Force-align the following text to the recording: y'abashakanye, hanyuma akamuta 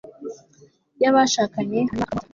y'abashakanye, 1.01 1.79
hanyuma 1.89 2.03
akamuta 2.05 2.27